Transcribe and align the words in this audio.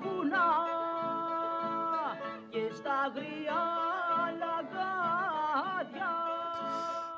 βουνά 0.00 0.48
και 2.48 2.70
στα 2.74 3.12
γριά. 3.14 3.62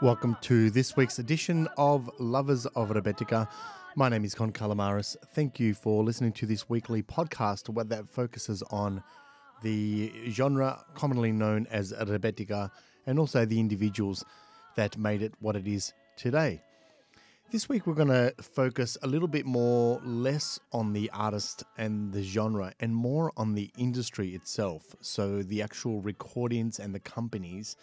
Welcome 0.03 0.37
to 0.43 0.69
this 0.71 0.97
week's 0.99 1.19
edition 1.19 1.67
of 1.79 2.11
Lovers 2.19 2.67
of 2.75 2.91
Rebetika. 2.91 3.49
My 3.97 4.11
name 4.11 4.25
is 4.25 4.35
Con 4.35 4.53
Kalamaras. 4.53 5.17
Thank 5.35 5.59
you 5.59 5.73
for 5.73 6.05
listening 6.05 6.33
to 6.33 6.45
this 6.45 6.69
weekly 6.69 7.03
podcast 7.03 7.71
where 7.71 7.87
that 7.87 8.11
focuses 8.11 8.63
on 8.71 9.03
the 9.63 10.13
genre 10.29 10.85
commonly 10.95 11.33
known 11.33 11.67
as 11.71 11.95
Rebetika 11.95 12.71
and 13.07 13.19
also 13.19 13.47
the 13.47 13.59
individuals 13.59 14.23
that 14.77 14.99
made 14.99 15.23
it 15.23 15.33
what 15.41 15.57
it 15.57 15.67
is 15.67 15.95
today. 16.17 16.61
This 17.51 17.69
week, 17.69 17.87
we're 17.87 17.95
going 17.95 18.09
to 18.09 18.35
focus 18.43 18.99
a 19.03 19.07
little 19.07 19.29
bit 19.29 19.47
more 19.47 20.01
less 20.03 20.59
on 20.73 20.93
the 20.93 21.09
artist 21.11 21.63
and 21.79 22.13
the 22.13 22.23
genre 22.23 22.73
and 22.81 22.93
more 22.97 23.33
on 23.37 23.55
the 23.55 23.71
industry 23.79 24.35
itself. 24.35 24.97
So, 25.01 25.43
the 25.43 25.63
actual 25.63 26.01
recordings 26.01 26.81
and 26.81 26.93
the 26.93 26.99
companies 26.99 27.77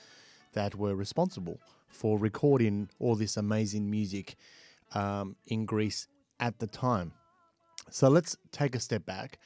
that 0.53 0.75
were 0.75 0.95
responsible 0.95 1.59
for 1.87 2.17
recording 2.17 2.89
all 2.99 3.15
this 3.15 3.37
amazing 3.37 3.89
music 3.89 4.35
um, 4.93 5.37
in 5.47 5.65
Greece 5.65 6.07
at 6.39 6.59
the 6.59 6.67
time. 6.67 7.13
So, 7.89 8.09
let's 8.09 8.35
take 8.51 8.75
a 8.75 8.79
step 8.79 9.05
back 9.05 9.39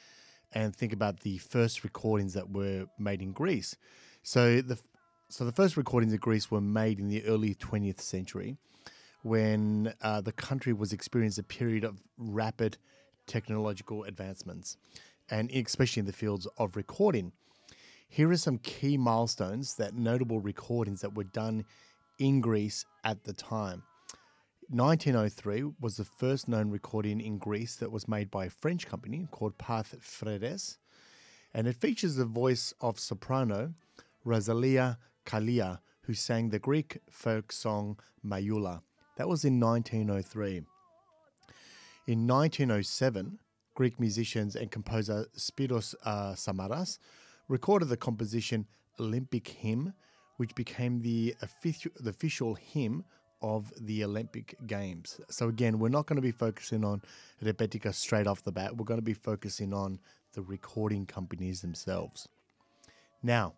and 0.53 0.75
think 0.75 0.93
about 0.93 1.19
the 1.19 1.37
first 1.37 1.83
recordings 1.83 2.33
that 2.33 2.49
were 2.49 2.85
made 2.97 3.21
in 3.21 3.31
Greece. 3.31 3.75
So, 4.23 4.61
the 4.61 4.79
so 5.27 5.43
the 5.43 5.51
first 5.51 5.77
recordings 5.77 6.13
in 6.13 6.19
Greece 6.19 6.49
were 6.49 6.61
made 6.61 6.99
in 6.99 7.09
the 7.09 7.23
early 7.25 7.53
20th 7.53 7.99
century 7.99 8.57
when 9.25 9.91
uh, 10.03 10.21
the 10.21 10.31
country 10.31 10.71
was 10.71 10.93
experiencing 10.93 11.41
a 11.41 11.51
period 11.51 11.83
of 11.83 11.99
rapid 12.15 12.77
technological 13.25 14.03
advancements, 14.03 14.77
and 15.31 15.49
especially 15.49 16.01
in 16.01 16.05
the 16.05 16.13
fields 16.13 16.47
of 16.59 16.75
recording. 16.75 17.31
Here 18.07 18.29
are 18.29 18.37
some 18.37 18.59
key 18.59 18.97
milestones 18.97 19.77
that 19.77 19.95
notable 19.95 20.39
recordings 20.39 21.01
that 21.01 21.15
were 21.15 21.23
done 21.23 21.65
in 22.19 22.39
Greece 22.39 22.85
at 23.03 23.23
the 23.23 23.33
time. 23.33 23.81
1903 24.69 25.71
was 25.79 25.97
the 25.97 26.05
first 26.05 26.47
known 26.47 26.69
recording 26.69 27.19
in 27.19 27.39
Greece 27.39 27.75
that 27.77 27.91
was 27.91 28.07
made 28.07 28.29
by 28.29 28.45
a 28.45 28.51
French 28.51 28.85
company 28.85 29.27
called 29.31 29.57
Pathé 29.57 29.97
Frères, 30.03 30.77
and 31.51 31.65
it 31.65 31.75
features 31.75 32.15
the 32.15 32.25
voice 32.25 32.75
of 32.79 32.99
soprano 32.99 33.73
Rosalia 34.23 34.99
Kalia, 35.25 35.79
who 36.01 36.13
sang 36.13 36.49
the 36.49 36.59
Greek 36.59 36.99
folk 37.09 37.51
song 37.51 37.97
Mayula. 38.23 38.81
That 39.17 39.29
was 39.29 39.45
in 39.45 39.59
1903. 39.59 40.63
In 42.07 42.27
1907, 42.27 43.39
Greek 43.73 43.99
musicians 43.99 44.55
and 44.55 44.71
composer 44.71 45.25
Spiros 45.37 45.95
uh, 46.03 46.33
Samaras 46.33 46.99
recorded 47.47 47.89
the 47.89 47.97
composition 47.97 48.65
Olympic 48.99 49.47
Hymn, 49.47 49.93
which 50.37 50.53
became 50.55 51.01
the 51.01 51.35
official, 51.41 51.91
the 51.99 52.09
official 52.09 52.55
hymn 52.55 53.03
of 53.41 53.71
the 53.79 54.03
Olympic 54.03 54.55
Games. 54.65 55.19
So, 55.29 55.49
again, 55.49 55.79
we're 55.79 55.89
not 55.89 56.07
going 56.07 56.15
to 56.15 56.21
be 56.21 56.31
focusing 56.31 56.83
on 56.83 57.01
Rebetika 57.43 57.93
straight 57.93 58.27
off 58.27 58.43
the 58.43 58.51
bat. 58.51 58.75
We're 58.75 58.85
going 58.85 58.99
to 58.99 59.05
be 59.05 59.13
focusing 59.13 59.73
on 59.73 59.99
the 60.33 60.41
recording 60.41 61.05
companies 61.05 61.61
themselves. 61.61 62.27
Now, 63.21 63.53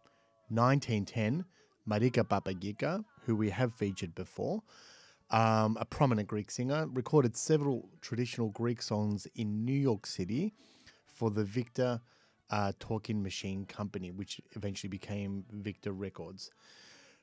1910, 0.50 1.46
Marika 1.88 2.24
Papagika, 2.24 3.04
who 3.26 3.36
we 3.36 3.50
have 3.50 3.74
featured 3.74 4.14
before, 4.16 4.62
um, 5.30 5.78
a 5.80 5.86
prominent 5.86 6.28
Greek 6.28 6.50
singer, 6.52 6.88
recorded 6.94 7.36
several 7.36 7.90
traditional 8.02 8.50
Greek 8.50 8.82
songs 8.82 9.28
in 9.36 9.66
New 9.66 9.74
York 9.74 10.06
City 10.06 10.54
for 11.06 11.30
the 11.30 11.44
Victor 11.44 12.00
uh, 12.50 12.72
Talking 12.80 13.22
Machine 13.22 13.66
Company, 13.66 14.12
which 14.12 14.40
eventually 14.56 14.90
became 14.90 15.44
Victor 15.52 15.92
Records. 15.92 16.52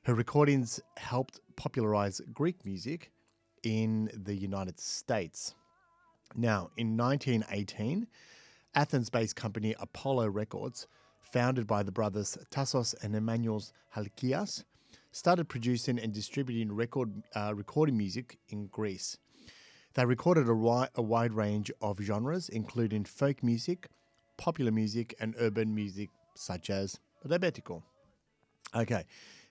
Her 0.03 0.13
recordings 0.13 0.79
helped 0.97 1.39
popularize 1.55 2.21
Greek 2.31 2.63
music 2.63 3.11
in 3.63 4.11
the 4.13 4.35
United 4.35 4.79
States. 4.79 5.55
Now, 6.35 6.69
in 6.77 6.95
1918, 6.95 8.07
Athens 8.75 9.09
based 9.09 9.35
company 9.35 9.73
Apollo 9.79 10.29
Records, 10.29 10.87
founded 11.21 11.65
by 11.65 11.81
the 11.81 11.91
brothers 11.91 12.37
Tassos 12.51 12.93
and 13.03 13.15
Emmanuel 13.15 13.63
Halkias, 13.95 14.63
started 15.15 15.47
producing 15.47 15.97
and 15.97 16.11
distributing 16.11 16.75
record 16.75 17.23
uh, 17.35 17.53
recording 17.55 17.95
music 17.95 18.37
in 18.49 18.67
Greece. 18.67 19.17
They 19.93 20.03
recorded 20.05 20.43
a, 20.43 20.47
wi- 20.47 20.89
a 20.93 21.01
wide 21.01 21.31
range 21.31 21.71
of 21.79 21.99
genres, 22.01 22.49
including 22.49 23.05
folk 23.05 23.41
music, 23.41 23.87
popular 24.35 24.73
music, 24.73 25.15
and 25.17 25.33
urban 25.39 25.73
music, 25.73 26.09
such 26.35 26.69
as 26.69 26.99
rebetiko. 27.25 27.81
Okay, 28.75 29.05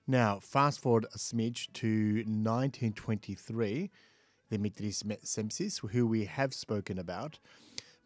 now 0.07 0.39
fast 0.39 0.81
forward 0.81 1.07
a 1.15 1.19
smidge 1.19 1.73
to 1.73 2.17
1923. 2.27 3.91
Dimitris 4.53 5.03
Semsis, 5.25 5.81
who 5.93 6.07
we 6.07 6.27
have 6.27 6.53
spoken 6.53 6.99
about, 6.99 7.39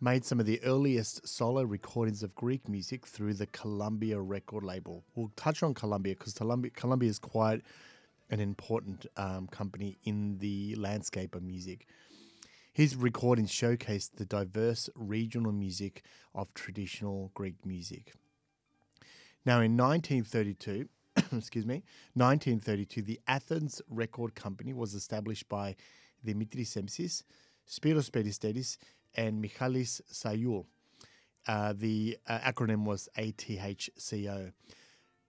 made 0.00 0.24
some 0.24 0.38
of 0.38 0.46
the 0.46 0.62
earliest 0.62 1.26
solo 1.26 1.62
recordings 1.62 2.22
of 2.22 2.34
Greek 2.34 2.68
music 2.68 3.06
through 3.06 3.34
the 3.34 3.46
Columbia 3.46 4.20
record 4.20 4.62
label. 4.62 5.02
We'll 5.14 5.32
touch 5.34 5.62
on 5.62 5.74
Columbia 5.74 6.14
because 6.16 6.34
Columbia, 6.34 6.70
Columbia 6.70 7.10
is 7.10 7.18
quite 7.18 7.62
an 8.30 8.40
important 8.40 9.06
um, 9.16 9.48
company 9.48 9.98
in 10.04 10.38
the 10.38 10.76
landscape 10.76 11.34
of 11.34 11.42
music. 11.42 11.86
His 12.72 12.94
recordings 12.94 13.50
showcased 13.50 14.12
the 14.16 14.24
diverse 14.24 14.88
regional 14.94 15.50
music 15.50 16.04
of 16.34 16.54
traditional 16.54 17.32
Greek 17.34 17.66
music. 17.66 18.14
Now, 19.44 19.60
in 19.60 19.76
1932, 19.76 20.88
excuse 21.36 21.66
me, 21.66 21.82
1932, 22.14 23.02
the 23.02 23.20
Athens 23.26 23.82
Record 23.90 24.36
Company 24.36 24.72
was 24.72 24.94
established 24.94 25.48
by 25.48 25.74
Dimitris 26.24 26.76
Semsis, 26.76 27.24
Spiros 27.68 28.10
Peristeris, 28.10 28.76
and 29.14 29.40
Michalis 29.40 30.00
Sayul. 30.12 30.66
Uh, 31.46 31.72
the 31.76 32.18
uh, 32.26 32.38
acronym 32.40 32.84
was 32.84 33.08
ATHCO. 33.16 34.52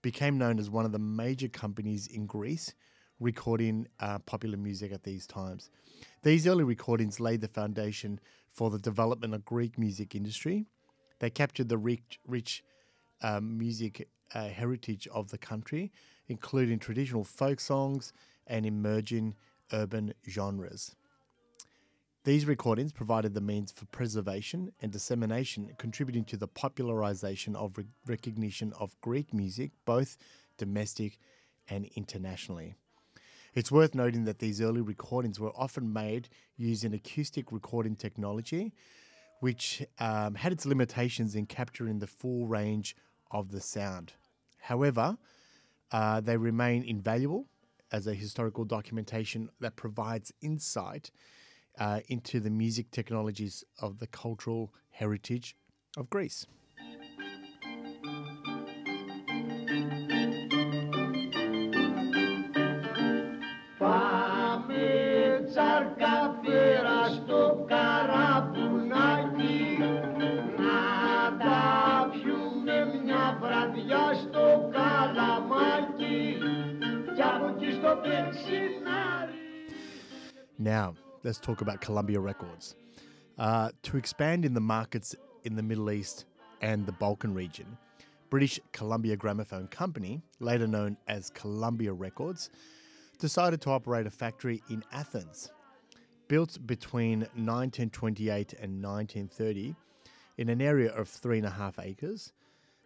Became 0.01 0.37
known 0.37 0.59
as 0.59 0.69
one 0.69 0.85
of 0.85 0.91
the 0.91 0.99
major 0.99 1.47
companies 1.47 2.07
in 2.07 2.25
Greece 2.25 2.73
recording 3.19 3.87
uh, 3.99 4.19
popular 4.19 4.57
music 4.57 4.91
at 4.91 5.03
these 5.03 5.27
times. 5.27 5.69
These 6.23 6.47
early 6.47 6.63
recordings 6.63 7.19
laid 7.19 7.41
the 7.41 7.47
foundation 7.47 8.19
for 8.51 8.69
the 8.69 8.79
development 8.79 9.33
of 9.33 9.45
Greek 9.45 9.77
music 9.77 10.15
industry. 10.15 10.65
They 11.19 11.29
captured 11.29 11.69
the 11.69 11.77
rich, 11.77 12.19
rich 12.25 12.63
um, 13.21 13.57
music 13.57 14.07
uh, 14.33 14.47
heritage 14.47 15.07
of 15.13 15.29
the 15.31 15.37
country, 15.37 15.91
including 16.27 16.79
traditional 16.79 17.23
folk 17.23 17.59
songs 17.59 18.13
and 18.47 18.65
emerging 18.65 19.35
urban 19.73 20.13
genres. 20.27 20.95
These 22.29 22.45
recordings 22.45 22.91
provided 22.91 23.33
the 23.33 23.41
means 23.41 23.71
for 23.71 23.85
preservation 23.85 24.71
and 24.83 24.91
dissemination, 24.91 25.73
contributing 25.79 26.25
to 26.25 26.37
the 26.37 26.47
popularization 26.47 27.55
of 27.55 27.75
re- 27.75 27.85
recognition 28.05 28.71
of 28.79 28.95
Greek 29.01 29.33
music, 29.33 29.71
both 29.83 30.15
domestic 30.55 31.17
and 31.69 31.89
internationally. 31.95 32.75
It's 33.55 33.71
worth 33.71 33.95
noting 33.95 34.25
that 34.25 34.37
these 34.37 34.61
early 34.61 34.81
recordings 34.81 35.39
were 35.39 35.53
often 35.55 35.91
made 35.91 36.29
using 36.55 36.93
acoustic 36.93 37.51
recording 37.51 37.95
technology, 37.95 38.73
which 39.39 39.83
um, 39.97 40.35
had 40.35 40.51
its 40.51 40.67
limitations 40.67 41.33
in 41.33 41.47
capturing 41.47 41.97
the 41.97 42.05
full 42.05 42.45
range 42.45 42.95
of 43.31 43.49
the 43.49 43.59
sound. 43.59 44.13
However, 44.59 45.17
uh, 45.91 46.21
they 46.21 46.37
remain 46.37 46.83
invaluable 46.83 47.47
as 47.91 48.05
a 48.05 48.13
historical 48.13 48.65
documentation 48.65 49.49
that 49.61 49.75
provides 49.75 50.31
insight 50.43 51.09
uh, 51.79 52.01
into 52.07 52.39
the 52.39 52.49
music 52.49 52.91
technologies 52.91 53.63
of 53.81 53.99
the 53.99 54.07
cultural 54.07 54.73
heritage 54.91 55.55
of 55.97 56.09
Greece. 56.09 56.45
Now, 80.61 80.93
let's 81.23 81.39
talk 81.39 81.61
about 81.61 81.81
Columbia 81.81 82.19
Records. 82.19 82.75
Uh, 83.37 83.71
to 83.83 83.97
expand 83.97 84.45
in 84.45 84.53
the 84.53 84.61
markets 84.61 85.15
in 85.43 85.55
the 85.55 85.63
Middle 85.63 85.91
East 85.91 86.25
and 86.61 86.85
the 86.85 86.91
Balkan 86.91 87.33
region, 87.33 87.77
British 88.29 88.59
Columbia 88.73 89.15
Gramophone 89.15 89.67
Company, 89.67 90.21
later 90.39 90.67
known 90.67 90.97
as 91.07 91.29
Columbia 91.31 91.93
Records, 91.93 92.49
decided 93.17 93.61
to 93.61 93.71
operate 93.71 94.05
a 94.05 94.11
factory 94.11 94.61
in 94.69 94.83
Athens. 94.91 95.51
Built 96.27 96.59
between 96.67 97.21
1928 97.21 98.53
and 98.53 98.83
1930 98.83 99.75
in 100.37 100.49
an 100.49 100.61
area 100.61 100.91
of 100.91 101.09
three 101.09 101.37
and 101.37 101.47
a 101.47 101.49
half 101.49 101.79
acres, 101.79 102.33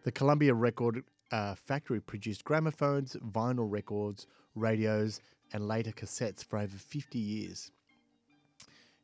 the 0.03 0.11
Columbia 0.11 0.53
Record 0.53 1.03
uh, 1.31 1.55
factory 1.55 1.99
produced 1.99 2.45
gramophones, 2.45 3.15
vinyl 3.31 3.69
records, 3.69 4.27
radios, 4.55 5.19
and 5.51 5.67
later 5.67 5.91
cassettes 5.91 6.43
for 6.43 6.57
over 6.59 6.77
50 6.77 7.19
years. 7.19 7.71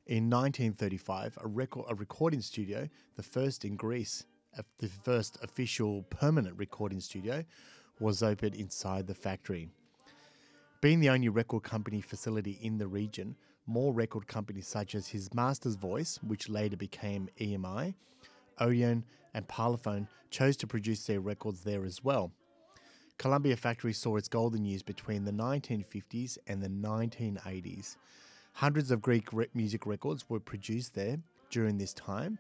In 0.08 0.30
1935, 0.30 1.38
a, 1.42 1.48
record, 1.48 1.86
a 1.88 1.94
recording 1.94 2.42
studio, 2.42 2.90
the 3.16 3.24
first 3.24 3.64
in 3.64 3.76
Greece, 3.76 4.26
the 4.80 4.88
first 4.88 5.38
official 5.44 6.04
permanent 6.10 6.58
recording 6.58 7.00
studio, 7.00 7.44
was 8.00 8.24
opened 8.24 8.56
inside 8.56 9.06
the 9.06 9.14
factory. 9.14 9.70
Being 10.82 11.00
the 11.00 11.10
only 11.10 11.30
record 11.30 11.64
company 11.64 12.02
facility 12.02 12.58
in 12.62 12.78
the 12.78 12.88
region, 12.88 13.36
more 13.68 13.94
record 13.94 14.26
companies 14.28 14.68
such 14.68 14.96
as 14.96 15.08
his 15.08 15.32
Master's 15.34 15.76
Voice, 15.76 16.20
which 16.24 16.50
later 16.50 16.78
became 16.78 17.30
EMI, 17.40 17.94
Odeon, 18.60 19.04
and 19.36 19.48
Parlophone 19.48 20.08
chose 20.32 20.58
to 20.58 20.66
produce 20.66 21.06
their 21.06 21.20
records 21.20 21.62
there 21.62 21.86
as 21.86 22.04
well. 22.04 22.32
Columbia 23.20 23.58
Factory 23.58 23.94
saw 23.94 24.16
its 24.16 24.30
golden 24.30 24.66
years 24.66 24.82
between 24.82 25.26
the 25.26 25.32
1950s 25.32 26.38
and 26.48 26.64
the 26.64 26.70
1980s. 26.70 27.98
Hundreds 28.60 28.92
of 28.92 29.02
Greek 29.02 29.32
re- 29.32 29.48
music 29.54 29.86
records 29.86 30.30
were 30.30 30.38
produced 30.38 30.94
there 30.94 31.16
during 31.50 31.78
this 31.78 31.94
time. 31.94 32.38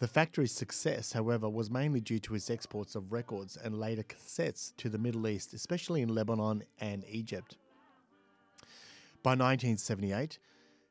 The 0.00 0.08
factory's 0.08 0.50
success, 0.50 1.12
however, 1.12 1.48
was 1.48 1.70
mainly 1.70 2.00
due 2.00 2.18
to 2.18 2.34
its 2.34 2.50
exports 2.50 2.96
of 2.96 3.12
records 3.12 3.56
and 3.56 3.78
later 3.78 4.02
cassettes 4.02 4.74
to 4.78 4.88
the 4.88 4.98
Middle 4.98 5.28
East, 5.28 5.54
especially 5.54 6.02
in 6.02 6.08
Lebanon 6.08 6.64
and 6.80 7.04
Egypt. 7.08 7.56
By 9.22 9.36
1978, 9.36 10.40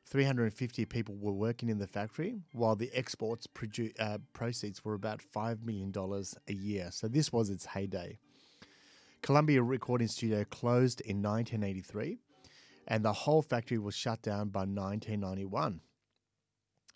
350 0.05 0.85
people 0.85 1.17
were 1.19 1.33
working 1.33 1.67
in 1.67 1.79
the 1.79 1.85
factory, 1.85 2.37
while 2.53 2.77
the 2.77 2.89
exports 2.93 3.47
produ- 3.47 3.99
uh, 3.99 4.19
proceeds 4.31 4.85
were 4.85 4.93
about 4.93 5.19
$5 5.35 5.65
million 5.65 5.91
a 6.47 6.53
year. 6.53 6.87
So 6.91 7.09
this 7.09 7.33
was 7.33 7.49
its 7.49 7.65
heyday. 7.65 8.17
Columbia 9.21 9.61
Recording 9.61 10.07
Studio 10.07 10.45
closed 10.45 11.01
in 11.01 11.21
1983 11.21 12.19
and 12.87 13.03
the 13.03 13.13
whole 13.13 13.41
factory 13.41 13.77
was 13.77 13.95
shut 13.95 14.21
down 14.21 14.49
by 14.49 14.61
1991. 14.61 15.81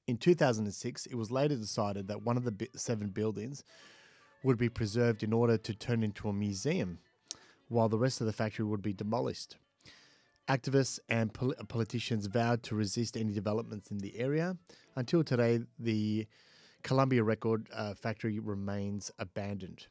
In 0.08 0.18
2006, 0.18 1.06
it 1.06 1.16
was 1.16 1.32
later 1.32 1.56
decided 1.56 2.08
that 2.08 2.24
one 2.24 2.38
of 2.38 2.44
the 2.44 2.70
seven 2.76 3.10
buildings 3.10 3.64
would 4.44 4.58
be 4.58 4.70
preserved 4.70 5.22
in 5.22 5.34
order 5.34 5.58
to 5.58 5.76
turn 5.76 6.02
into 6.02 6.28
a 6.28 6.34
museum, 6.34 7.00
while 7.68 7.90
the 7.90 8.00
rest 8.00 8.22
of 8.22 8.28
the 8.28 8.34
factory 8.34 8.66
would 8.66 8.82
be 8.82 8.94
demolished. 8.94 9.58
Activists 10.48 11.00
and 11.08 11.34
pol- 11.34 11.54
politicians 11.68 12.26
vowed 12.26 12.64
to 12.64 12.76
resist 12.76 13.16
any 13.16 13.32
developments 13.32 13.92
in 13.92 14.00
the 14.00 14.18
area. 14.18 14.58
Until 14.96 15.24
today, 15.24 15.60
the 15.78 16.28
Columbia 16.84 17.24
Record 17.24 17.70
uh, 17.74 17.94
Factory 17.94 18.40
remains 18.40 19.12
abandoned. 19.20 19.88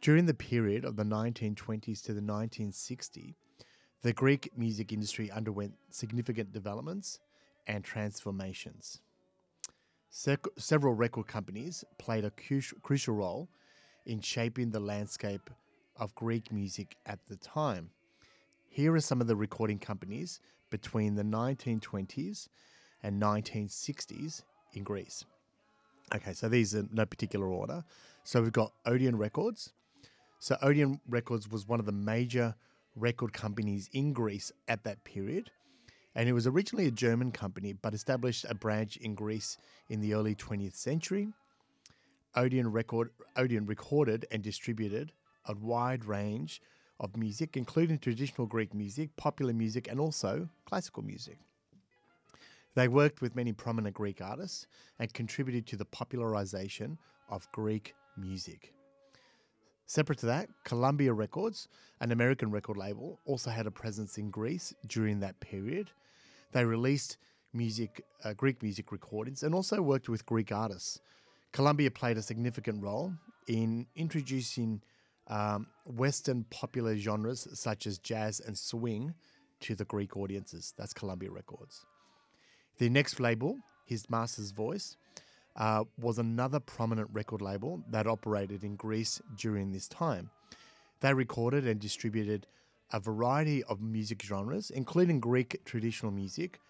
During 0.00 0.24
the 0.24 0.34
period 0.34 0.84
of 0.86 0.96
the 0.96 1.04
1920s 1.04 2.02
to 2.04 2.14
the 2.14 2.22
1960s, 2.22 3.34
the 4.02 4.12
Greek 4.12 4.50
music 4.56 4.92
industry 4.92 5.30
underwent 5.30 5.74
significant 5.90 6.52
developments 6.52 7.18
and 7.66 7.84
transformations. 7.84 9.00
Se- 10.08 10.36
several 10.56 10.94
record 10.94 11.26
companies 11.26 11.84
played 11.98 12.24
a 12.24 12.32
crucial 12.82 13.14
role 13.14 13.48
in 14.06 14.20
shaping 14.20 14.70
the 14.70 14.80
landscape 14.80 15.50
of 15.96 16.14
Greek 16.14 16.50
music 16.50 16.96
at 17.06 17.18
the 17.28 17.36
time. 17.36 17.90
Here 18.68 18.94
are 18.94 19.00
some 19.00 19.20
of 19.20 19.26
the 19.26 19.36
recording 19.36 19.78
companies 19.78 20.40
between 20.70 21.14
the 21.14 21.22
1920s 21.22 22.48
and 23.02 23.20
1960s 23.20 24.42
in 24.72 24.82
Greece. 24.82 25.24
Okay, 26.14 26.32
so 26.32 26.48
these 26.48 26.74
are 26.74 26.86
no 26.92 27.04
particular 27.04 27.46
order. 27.46 27.84
So 28.24 28.42
we've 28.42 28.52
got 28.52 28.72
Odeon 28.86 29.16
Records. 29.16 29.72
So 30.38 30.56
Odeon 30.62 31.00
Records 31.08 31.48
was 31.50 31.68
one 31.68 31.80
of 31.80 31.86
the 31.86 31.92
major 31.92 32.54
record 32.96 33.32
companies 33.32 33.88
in 33.92 34.12
Greece 34.12 34.52
at 34.68 34.84
that 34.84 35.04
period. 35.04 35.50
And 36.14 36.28
it 36.28 36.32
was 36.32 36.46
originally 36.46 36.86
a 36.86 36.90
German 36.92 37.30
company, 37.30 37.72
but 37.72 37.94
established 37.94 38.44
a 38.48 38.54
branch 38.54 38.96
in 38.96 39.14
Greece 39.14 39.56
in 39.88 40.00
the 40.00 40.14
early 40.14 40.34
20th 40.34 40.74
century. 40.74 41.28
Odeon, 42.34 42.70
record, 42.70 43.10
Odeon 43.36 43.66
recorded 43.66 44.26
and 44.30 44.42
distributed 44.42 45.12
a 45.46 45.54
wide 45.54 46.04
range 46.04 46.60
of 46.98 47.16
music, 47.16 47.56
including 47.56 47.98
traditional 47.98 48.46
Greek 48.46 48.74
music, 48.74 49.16
popular 49.16 49.52
music, 49.52 49.88
and 49.88 49.98
also 49.98 50.48
classical 50.66 51.02
music. 51.02 51.38
They 52.74 52.88
worked 52.88 53.20
with 53.20 53.34
many 53.34 53.52
prominent 53.52 53.94
Greek 53.94 54.20
artists 54.20 54.66
and 54.98 55.12
contributed 55.12 55.66
to 55.68 55.76
the 55.76 55.84
popularization 55.84 56.98
of 57.28 57.50
Greek 57.52 57.94
music. 58.16 58.74
Separate 59.90 60.20
to 60.20 60.26
that, 60.26 60.48
Columbia 60.62 61.12
Records, 61.12 61.66
an 62.00 62.12
American 62.12 62.52
record 62.52 62.76
label, 62.76 63.18
also 63.24 63.50
had 63.50 63.66
a 63.66 63.72
presence 63.72 64.18
in 64.18 64.30
Greece 64.30 64.72
during 64.86 65.18
that 65.18 65.40
period. 65.40 65.90
They 66.52 66.64
released 66.64 67.16
music, 67.52 68.04
uh, 68.22 68.32
Greek 68.34 68.62
music 68.62 68.92
recordings, 68.92 69.42
and 69.42 69.52
also 69.52 69.82
worked 69.82 70.08
with 70.08 70.24
Greek 70.26 70.52
artists. 70.52 71.00
Columbia 71.50 71.90
played 71.90 72.18
a 72.18 72.22
significant 72.22 72.80
role 72.80 73.12
in 73.48 73.84
introducing 73.96 74.80
um, 75.26 75.66
Western 75.86 76.44
popular 76.50 76.96
genres 76.96 77.48
such 77.54 77.88
as 77.88 77.98
jazz 77.98 78.38
and 78.38 78.56
swing 78.56 79.12
to 79.58 79.74
the 79.74 79.86
Greek 79.86 80.16
audiences. 80.16 80.72
That's 80.78 80.94
Columbia 80.94 81.32
Records. 81.32 81.84
The 82.78 82.88
next 82.88 83.18
label, 83.18 83.58
his 83.86 84.08
Master's 84.08 84.52
Voice, 84.52 84.96
uh, 85.56 85.84
was 86.00 86.18
another 86.18 86.60
prominent 86.60 87.08
record 87.12 87.42
label 87.42 87.82
that 87.90 88.06
operated 88.06 88.64
in 88.64 88.76
Greece 88.76 89.20
during 89.36 89.72
this 89.72 89.88
time. 89.88 90.30
They 91.00 91.14
recorded 91.14 91.66
and 91.66 91.80
distributed 91.80 92.46
a 92.92 93.00
variety 93.00 93.62
of 93.64 93.80
music 93.80 94.22
genres, 94.22 94.70
including 94.70 95.20
Greek 95.20 95.64
traditional 95.64 96.12
music, 96.12 96.60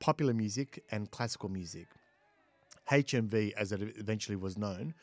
popular 0.00 0.34
music, 0.34 0.82
and 0.90 1.10
classical 1.10 1.48
music. 1.48 1.88
HMV, 2.90 3.52
as 3.54 3.72
it 3.72 3.80
eventually 3.96 4.36
was 4.36 4.56
known, 4.56 4.94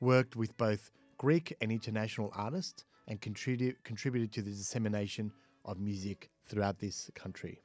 worked 0.00 0.34
with 0.34 0.56
both 0.56 0.90
Greek 1.18 1.54
and 1.60 1.70
international 1.70 2.32
artists 2.34 2.84
and 3.06 3.20
contributed, 3.20 3.82
contributed 3.84 4.32
to 4.32 4.42
the 4.42 4.50
dissemination 4.50 5.32
of 5.64 5.78
music 5.78 6.30
throughout 6.46 6.78
this 6.78 7.10
country. 7.14 7.60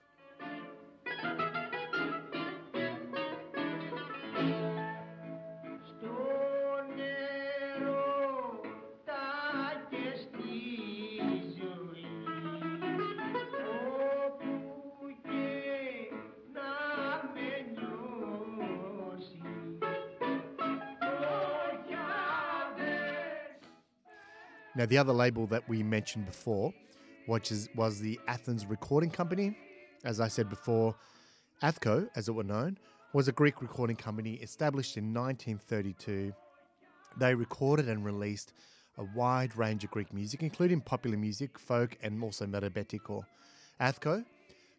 Now, 24.75 24.88
the 24.88 24.98
other 24.98 25.13
label 25.13 25.46
that 25.48 25.68
we 25.70 25.84
mentioned 25.84 26.25
before, 26.25 26.74
which 27.27 27.51
is, 27.51 27.70
was 27.75 28.00
the 28.00 28.20
Athens 28.27 28.65
Recording 28.65 29.12
Company. 29.12 29.56
As 30.03 30.20
I 30.20 30.27
said 30.27 30.50
before, 30.50 30.96
Athco, 31.62 32.10
as 32.15 32.27
it 32.27 32.32
were 32.32 32.44
known, 32.44 32.77
was 33.13 33.27
a 33.27 33.32
Greek 33.32 33.62
recording 33.62 33.96
company 33.96 34.34
established 34.36 34.98
in 34.98 35.13
1932. 35.13 36.34
They 37.18 37.36
recorded 37.36 37.88
and 37.88 38.03
released 38.03 38.53
a 38.98 39.03
wide 39.15 39.56
range 39.56 39.84
of 39.84 39.92
Greek 39.92 40.12
music, 40.12 40.42
including 40.42 40.82
popular 40.82 41.18
music, 41.18 41.60
folk, 41.60 41.96
and 42.01 42.22
also 42.24 42.48
merebetiko. 42.48 43.24
Athco 43.80 44.25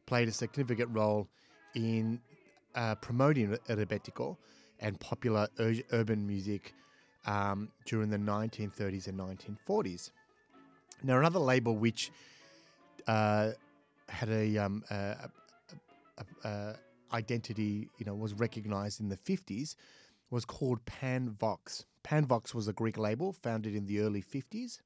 played 0.07 0.27
a 0.27 0.33
significant 0.33 0.91
role 0.93 1.29
in 1.77 2.21
uh, 2.75 2.97
promoting 2.97 3.57
rebetiko 3.69 4.37
and 4.81 4.99
popular 4.99 5.49
ur- 5.61 5.75
urban 5.93 6.27
music 6.27 6.75
um, 7.27 7.69
during 7.87 8.11
the 8.11 8.19
1930s 8.19 9.09
and 9.09 9.19
1940s. 9.19 10.11
Now, 11.03 11.19
another 11.19 11.39
label 11.39 11.77
which 11.77 12.11
uh, 13.07 13.51
had 14.09 14.29
a, 14.29 14.59
um, 14.59 14.85
a, 14.91 15.31
a, 16.19 16.49
a, 16.49 16.75
identity, 17.13 17.89
you 17.99 18.07
know, 18.07 18.15
was 18.15 18.35
recognized 18.35 19.01
in 19.01 19.09
the 19.09 19.17
50s 19.17 19.77
was 20.31 20.45
called 20.45 20.85
Panvox. 20.85 21.85
Panvox 22.03 22.55
was 22.55 22.69
a 22.69 22.73
Greek 22.73 22.99
label 22.99 23.33
founded 23.33 23.75
in 23.75 23.87
the 23.87 24.01
early 24.01 24.23
50s. 24.23 24.81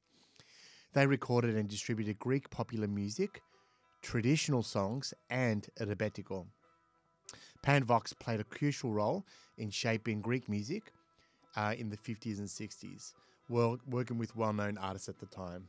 They 0.92 1.06
recorded 1.06 1.56
and 1.56 1.68
distributed 1.68 2.18
Greek 2.18 2.50
popular 2.50 2.88
music, 2.88 3.42
traditional 4.02 4.62
songs, 4.62 5.14
and 5.30 5.68
rebetiko. 5.80 6.46
Panvox 7.62 8.18
played 8.18 8.40
a 8.40 8.44
crucial 8.44 8.92
role 8.92 9.24
in 9.56 9.70
shaping 9.70 10.20
Greek 10.20 10.48
music 10.48 10.92
uh, 11.58 11.74
in 11.76 11.90
the 11.90 11.96
50s 11.96 12.38
and 12.38 12.46
60s, 12.46 13.14
working 13.48 14.16
with 14.16 14.34
well 14.36 14.52
known 14.52 14.78
artists 14.78 15.08
at 15.08 15.18
the 15.18 15.26
time. 15.26 15.68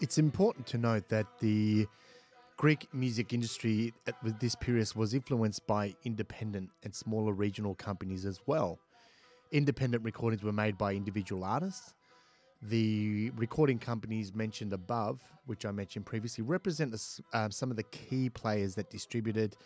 It's 0.00 0.18
important 0.18 0.66
to 0.66 0.76
note 0.76 1.08
that 1.08 1.26
the 1.40 1.86
Greek 2.58 2.92
music 2.92 3.32
industry 3.32 3.94
at 4.06 4.16
this 4.38 4.54
period 4.54 4.92
was 4.94 5.14
influenced 5.14 5.66
by 5.66 5.94
independent 6.04 6.68
and 6.82 6.94
smaller 6.94 7.32
regional 7.32 7.74
companies 7.74 8.26
as 8.26 8.38
well. 8.44 8.78
Independent 9.50 10.04
recordings 10.04 10.42
were 10.42 10.52
made 10.52 10.76
by 10.76 10.92
individual 10.92 11.42
artists, 11.42 11.93
the 12.64 13.30
recording 13.36 13.78
companies 13.78 14.34
mentioned 14.34 14.72
above, 14.72 15.22
which 15.46 15.66
I 15.66 15.70
mentioned 15.70 16.06
previously, 16.06 16.42
represent 16.42 16.94
uh, 17.32 17.50
some 17.50 17.70
of 17.70 17.76
the 17.76 17.82
key 17.84 18.30
players 18.30 18.74
that 18.76 18.88
distributed, 18.90 19.56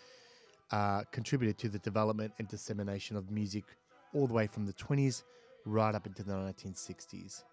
uh, 0.72 1.04
contributed 1.12 1.58
to 1.58 1.68
the 1.68 1.78
development 1.78 2.32
and 2.38 2.48
dissemination 2.48 3.16
of 3.16 3.30
music 3.30 3.64
all 4.14 4.26
the 4.26 4.34
way 4.34 4.48
from 4.48 4.66
the 4.66 4.72
20s 4.72 5.22
right 5.64 5.94
up 5.94 6.06
into 6.06 6.24
the 6.24 6.32
1960s. 6.32 7.44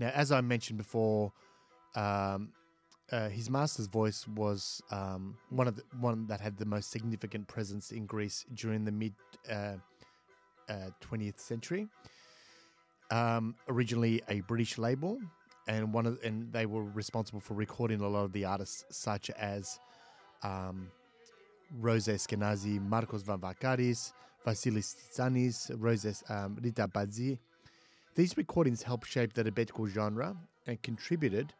Now, 0.00 0.08
as 0.08 0.32
I 0.32 0.40
mentioned 0.40 0.78
before, 0.78 1.32
um, 1.94 2.50
uh, 3.12 3.28
his 3.28 3.48
master's 3.48 3.86
voice 3.86 4.26
was 4.26 4.82
um, 4.90 5.36
one 5.50 5.68
of 5.68 5.76
the 5.76 5.84
one 6.00 6.26
that 6.26 6.40
had 6.40 6.56
the 6.58 6.64
most 6.64 6.90
significant 6.90 7.46
presence 7.46 7.92
in 7.92 8.04
Greece 8.06 8.44
during 8.54 8.84
the 8.84 8.90
mid 8.90 9.14
uh, 9.48 9.74
uh, 10.68 10.90
20th 11.00 11.38
century. 11.38 11.86
Um, 13.10 13.54
originally 13.68 14.20
a 14.28 14.40
British 14.40 14.78
label, 14.78 15.18
and 15.68 15.92
one 15.92 16.06
of 16.06 16.18
and 16.24 16.52
they 16.52 16.66
were 16.66 16.84
responsible 16.84 17.40
for 17.40 17.54
recording 17.54 18.00
a 18.00 18.08
lot 18.08 18.24
of 18.24 18.32
the 18.32 18.44
artists 18.44 18.84
such 18.90 19.30
as 19.30 19.78
um, 20.42 20.90
Rose 21.78 22.06
Eskenazi, 22.06 22.80
Marcos 22.80 23.22
Vamvakaris, 23.22 24.12
Vasilis 24.46 24.96
Tsanis, 25.12 25.70
Rose 25.78 26.22
um, 26.28 26.58
Rita 26.60 26.88
Badzi. 26.88 27.38
These 28.14 28.36
recordings 28.36 28.82
helped 28.82 29.06
shape 29.06 29.34
the 29.34 29.44
rebetiko 29.44 29.88
genre 29.88 30.36
and 30.66 30.80
contributed 30.82 31.52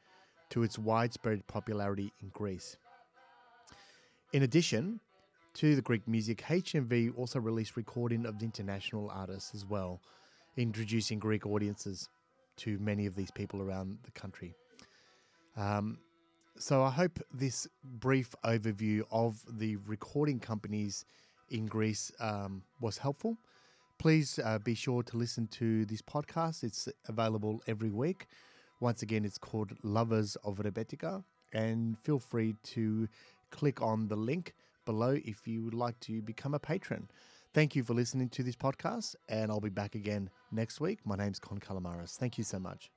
to 0.50 0.62
its 0.62 0.78
widespread 0.78 1.46
popularity 1.46 2.12
in 2.22 2.28
Greece. 2.30 2.76
In 4.32 4.42
addition 4.42 5.00
to 5.54 5.74
the 5.74 5.82
Greek 5.82 6.06
music, 6.06 6.42
HMV 6.46 7.16
also 7.16 7.40
released 7.40 7.76
recording 7.76 8.26
of 8.26 8.42
international 8.42 9.10
artists 9.10 9.54
as 9.54 9.64
well, 9.64 10.00
introducing 10.56 11.18
Greek 11.18 11.46
audiences 11.46 12.08
to 12.58 12.78
many 12.78 13.06
of 13.06 13.14
these 13.14 13.30
people 13.30 13.60
around 13.60 13.98
the 14.04 14.10
country. 14.12 14.54
Um, 15.56 15.98
so 16.58 16.82
I 16.82 16.90
hope 16.90 17.20
this 17.32 17.68
brief 17.84 18.34
overview 18.44 19.02
of 19.10 19.42
the 19.58 19.76
recording 19.86 20.40
companies 20.40 21.04
in 21.50 21.66
Greece 21.66 22.10
um, 22.18 22.62
was 22.80 22.98
helpful. 22.98 23.36
Please 23.98 24.38
uh, 24.42 24.58
be 24.58 24.74
sure 24.74 25.02
to 25.02 25.16
listen 25.16 25.46
to 25.48 25.84
this 25.86 26.02
podcast. 26.02 26.64
It's 26.64 26.88
available 27.08 27.62
every 27.66 27.90
week. 27.90 28.26
Once 28.80 29.02
again, 29.02 29.24
it's 29.24 29.38
called 29.38 29.72
Lovers 29.82 30.36
of 30.44 30.58
Rebetika, 30.58 31.24
and 31.52 31.98
feel 32.02 32.18
free 32.18 32.56
to 32.62 33.08
click 33.50 33.80
on 33.80 34.08
the 34.08 34.16
link 34.16 34.54
below 34.84 35.18
if 35.24 35.46
you 35.48 35.62
would 35.62 35.74
like 35.74 35.98
to 36.00 36.20
become 36.22 36.54
a 36.54 36.58
patron. 36.58 37.08
Thank 37.56 37.74
you 37.74 37.84
for 37.84 37.94
listening 37.94 38.28
to 38.28 38.42
this 38.42 38.54
podcast, 38.54 39.14
and 39.30 39.50
I'll 39.50 39.62
be 39.62 39.70
back 39.70 39.94
again 39.94 40.28
next 40.52 40.78
week. 40.78 40.98
My 41.06 41.16
name's 41.16 41.38
Con 41.38 41.58
Kalamaras. 41.58 42.14
Thank 42.18 42.36
you 42.36 42.44
so 42.44 42.58
much. 42.58 42.90